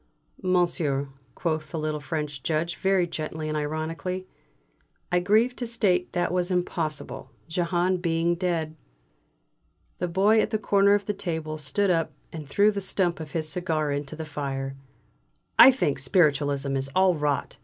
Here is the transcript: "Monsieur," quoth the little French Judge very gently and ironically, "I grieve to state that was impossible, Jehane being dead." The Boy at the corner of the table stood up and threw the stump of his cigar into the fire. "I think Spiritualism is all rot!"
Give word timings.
"Monsieur," 0.41 1.09
quoth 1.35 1.69
the 1.69 1.77
little 1.77 1.99
French 1.99 2.41
Judge 2.41 2.75
very 2.75 3.05
gently 3.05 3.47
and 3.47 3.55
ironically, 3.55 4.25
"I 5.11 5.19
grieve 5.19 5.55
to 5.57 5.67
state 5.67 6.13
that 6.13 6.31
was 6.31 6.49
impossible, 6.49 7.29
Jehane 7.47 7.97
being 8.01 8.33
dead." 8.33 8.75
The 9.99 10.07
Boy 10.07 10.41
at 10.41 10.49
the 10.49 10.57
corner 10.57 10.95
of 10.95 11.05
the 11.05 11.13
table 11.13 11.59
stood 11.59 11.91
up 11.91 12.13
and 12.33 12.49
threw 12.49 12.71
the 12.71 12.81
stump 12.81 13.19
of 13.19 13.33
his 13.33 13.47
cigar 13.47 13.91
into 13.91 14.15
the 14.15 14.25
fire. 14.25 14.75
"I 15.59 15.69
think 15.71 15.99
Spiritualism 15.99 16.75
is 16.75 16.89
all 16.95 17.13
rot!" 17.13 17.57